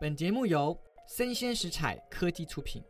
[0.00, 2.82] 本节目由生鲜食材科技出品。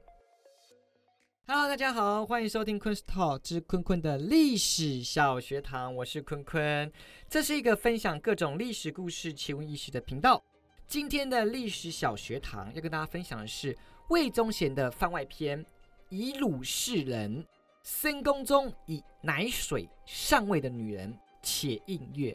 [1.46, 6.90] Hello，大家好，欢迎收听昆 Talk 之坤坤的历史小学堂，我是坤坤。
[7.28, 10.42] 这是一个分享各种历史故事、奇闻异事的频道。
[10.86, 13.76] 今天的历史小学堂要跟大家分享的是
[14.08, 15.64] 魏忠贤的番外篇——
[16.08, 17.46] 以鲁示人。
[17.82, 22.34] 深宫中以奶水上位的女人且应月。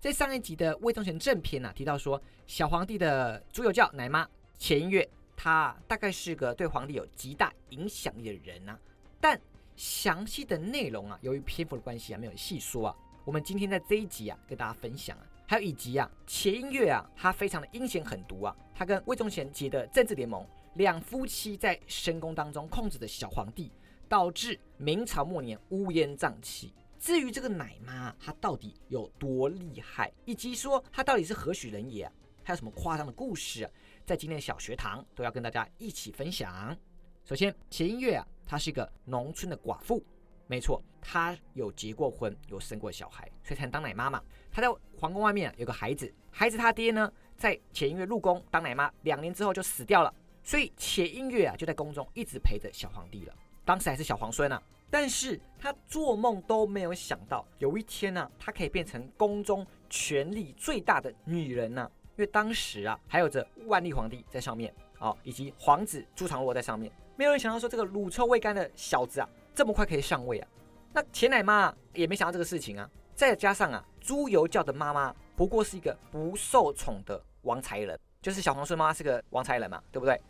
[0.00, 8.78] 在上一集的魏忠贤正篇啊，提到说小皇帝的朱由校奶妈且应月，她大概是个对皇帝有极大影响力的人啊。
[9.20, 9.40] 但
[9.74, 12.96] 详细的内容啊，由于篇幅的关系啊，没有细说啊。
[13.24, 23.72] 我们今天在这一集啊，跟大家分享啊，还有以及啊，且应月啊，她非常的阴险狠毒啊，她跟魏忠贤结的政治联盟，两夫妻在深宫当中控制着小皇帝。
[24.08, 26.72] 导致明朝末年乌烟瘴气。
[26.98, 32.10] 至于这个奶妈，她到底有多厉害，以及说她到底是何许人也？
[32.42, 33.70] 还有什么夸张的故事？
[34.04, 36.76] 在今天的小学堂都要跟大家一起分享。
[37.24, 40.02] 首先，钱音乐啊，她是一个农村的寡妇，
[40.46, 44.22] 没错，她有结过婚，有生过小孩，所以才能当奶妈嘛。
[44.50, 53.34] 她在皇宫外面有个孩子，孩子他爹呢，在钱音乐入宫当奶妈两年之后就死掉了，所以钱音乐啊就在宫中一直陪着小皇帝了。
[53.66, 61.90] 当时还是小皇孙呢，但是他做梦都没有想到，有一天呢，他可以变成宫中权力最大的女人呢。
[62.16, 70.48] 因为当时啊，还有着万历皇帝在上面啊，以及皇子朱常洛在上面，没有人想到说这个乳臭未干的小子啊，这么快可以上位啊。
[70.92, 72.90] 那钱奶妈也没想到这个事情啊。
[73.14, 80.20] 再加上啊，朱由校的妈妈不过是一个不受宠的王才人，就是小皇孙妈妈是个王才人嘛，对不对？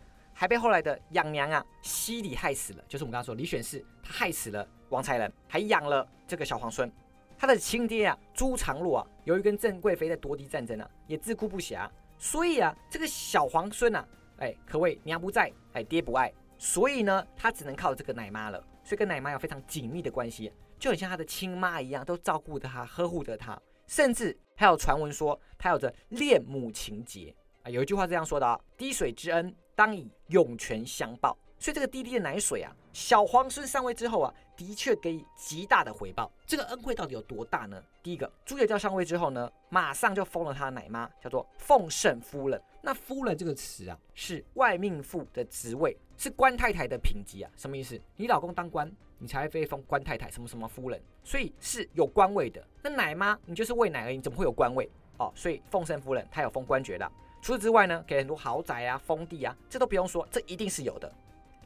[0.41, 6.89] 还被后来的养娘啊西里害死了，就是我们刚刚说李选侍，他害死了王才人，还养了这个小皇孙。
[7.36, 27.34] 他的亲爹啊朱常洛啊，由于跟郑贵妃在夺嫡战争啊，也自顾不暇，所以啊这个小皇孙啊，哎可谓娘不在，哎爹不爱，所以呢他只能靠这个奶妈了，所以跟奶妈有非常紧密的关系，就很像他的亲妈一样，都照顾着他，呵护着他，甚至还有传闻说他有着恋母情节
[27.65, 29.53] 啊，有一句话这样说的啊，滴水之恩。
[29.78, 36.28] 当以涌泉相报，所以这个滴滴的奶水啊，小皇孙上位之后啊，的确给予极大的回报。
[36.44, 37.81] 这个恩惠到底有多大呢？
[38.03, 42.61] 第一个，朱由校上位之后呢，马上就封了他的奶妈，叫做奉圣夫人。
[42.83, 47.50] 那夫人这个词啊，是外命妇的职位，是官太太的品级啊。
[47.56, 48.00] 什么意思？
[48.16, 52.66] 你老公当官，你才会被封官太太，什么什么夫人，所以是有官位的。
[52.83, 54.91] 那奶妈，你就是喂奶而已，怎么会有官位？
[55.19, 57.09] 哦，所以奉圣夫人她有封官爵的。
[57.41, 61.10] 除此之外呢，给很多豪宅啊、封地啊，这都不用说，这一定是有的。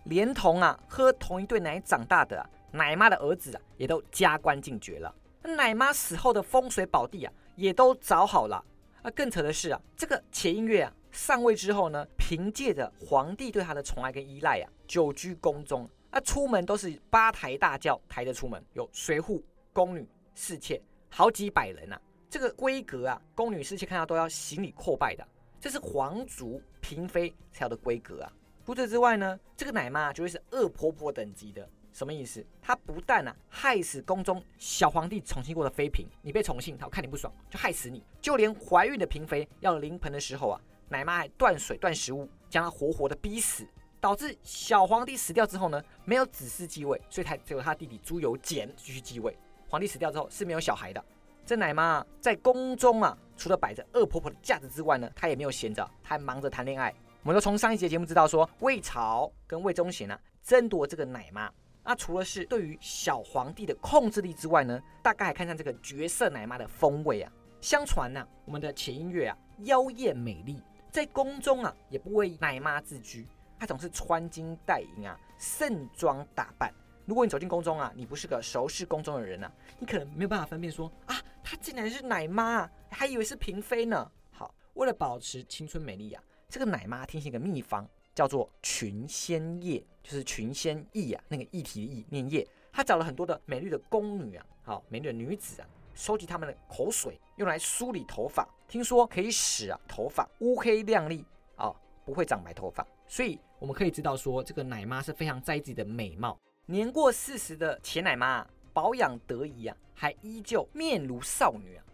[0.04, 5.14] 连同啊，喝同一对奶长大的啊奶妈的儿子啊，也都加官进爵了。
[5.42, 8.64] 那奶妈死后的风水宝地啊，也都找好了。
[9.02, 20.80] 啊，更扯的是啊，这个钱音乐啊上位之后呢，凭借着皇帝对他的宠爱跟依赖啊，久居宫中，啊，出门都是八抬大轿抬着出门，有随护、宫女、侍妾，
[21.10, 22.00] 好几百人啊。
[22.30, 25.26] 这个规格啊，宫女侍妾看到都要行礼叩拜的。
[25.62, 28.32] 这是皇族嫔妃才有的规格啊！
[28.66, 31.64] 除此之外呢，这个奶妈就会是恶婆婆等级的。
[31.92, 32.44] 什么意思？
[32.60, 38.02] 她不但啊害死宫中小皇帝宠幸过的妃嫔，你被宠幸，她看你不爽就害死你。
[38.20, 43.64] 就连怀孕的嫔妃要临盆的时候啊，奶妈还断水断食物，将她活活的逼死，
[44.00, 49.38] 导致小皇帝死掉之后呢，没有子嗣继位，所以才只有他弟弟朱由检继续继位。
[49.68, 51.04] 皇帝死掉之后是没有小孩的。
[51.44, 56.94] 这奶妈在宫中啊，除了摆着恶婆婆的架子之外呢，她也没有闲着，她还忙着谈恋爱。
[57.24, 61.50] 我们都从上一节节目知道说，魏朝跟魏忠贤啊争夺这个奶妈。
[61.82, 67.32] 那除了是对于小皇帝的控制力之外呢，大概还看上这个绝色奶妈的风味啊。
[67.60, 73.26] 相传呢，我们的前音乐啊妖艳美丽，在宫中啊也不为奶妈自居，
[73.58, 76.72] 她总是穿金戴银啊，盛装打扮。
[77.06, 81.16] 如果你走进宫中啊，你不是个熟识宫中的人啊，你可能没有办法分辨说啊。
[81.42, 82.70] 她竟然是奶妈，
[83.02, 84.08] 还以为是嫔妃呢。
[84.30, 87.84] 好，为了保持青春美丽啊，这个奶妈听信一个秘方，
[88.14, 92.46] 叫做群仙液，就是群仙液啊，那个液体的液念液。
[92.72, 95.66] 她找了很多的美丽的宫女啊，好美丽的女子啊，
[95.96, 101.24] 收集她们的口水，用来梳理头发，听说可以使啊头发乌黑亮丽
[101.56, 101.74] 啊，
[102.04, 102.86] 不会长白头发。
[103.08, 106.38] 所以我们可以知道说，这个奶妈是非常在意自己的美貌。
[106.66, 108.46] 年过四十的前奶妈。
[108.74, 111.84] 保养得宜啊，还依旧面如少女，啊，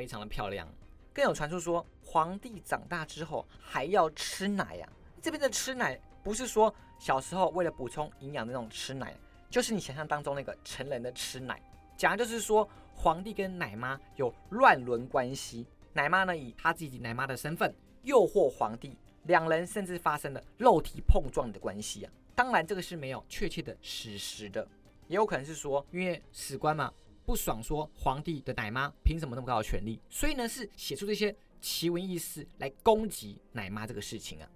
[0.00, 0.66] 非常的漂亮。
[1.12, 4.88] 更有传说说，皇帝长大之后还要吃奶呀。
[5.20, 9.14] 这边的吃奶不是说小时候为了补充营养的那种吃奶，
[9.50, 11.60] 就是你想象当中那个成人的吃奶。
[11.98, 17.74] 讲的就是说，皇帝跟奶妈有乱伦关系，奶妈呢以她自己奶妈的身份
[18.04, 22.12] 诱惑皇帝，两人甚至发生了肉体碰撞的关系啊。
[22.34, 24.66] 当然，这个是没有确切的史实的，
[25.08, 26.90] 也有可能是说，因为史官嘛
[27.30, 34.50] 不爽说皇帝的奶妈凭什么那么高的权利，所以呢是写出这些奇闻异事来攻击奶妈这个事情啊。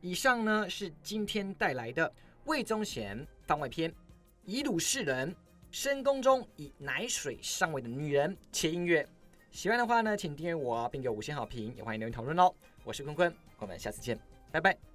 [0.00, 2.14] 以上呢是今天带来的
[2.44, 3.92] 魏忠贤番外篇，
[4.44, 5.34] 以鲁示人，
[5.72, 9.04] 深宫中以奶水上位的女人，切音乐。
[9.50, 12.54] 喜欢的话呢，请订阅我，并给五星好评，也欢迎留言讨论哦。
[12.84, 14.16] 我是坤坤，我们下次见，
[14.52, 14.91] 拜拜。